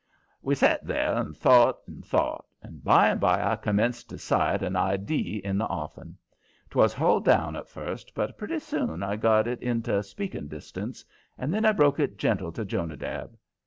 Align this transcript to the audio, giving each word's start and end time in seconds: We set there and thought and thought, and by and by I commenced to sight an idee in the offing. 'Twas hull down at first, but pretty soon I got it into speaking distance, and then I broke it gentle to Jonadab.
We 0.41 0.55
set 0.55 0.83
there 0.83 1.13
and 1.15 1.37
thought 1.37 1.77
and 1.85 2.03
thought, 2.03 2.45
and 2.63 2.83
by 2.83 3.09
and 3.09 3.19
by 3.21 3.43
I 3.51 3.55
commenced 3.55 4.09
to 4.09 4.17
sight 4.17 4.63
an 4.63 4.75
idee 4.75 5.39
in 5.43 5.59
the 5.59 5.67
offing. 5.67 6.17
'Twas 6.71 6.91
hull 6.91 7.19
down 7.19 7.55
at 7.55 7.69
first, 7.69 8.15
but 8.15 8.35
pretty 8.35 8.57
soon 8.57 9.03
I 9.03 9.15
got 9.15 9.45
it 9.47 9.61
into 9.61 10.01
speaking 10.01 10.47
distance, 10.47 11.05
and 11.37 11.53
then 11.53 11.65
I 11.65 11.71
broke 11.71 11.99
it 11.99 12.17
gentle 12.17 12.51
to 12.53 12.65
Jonadab. 12.65 13.37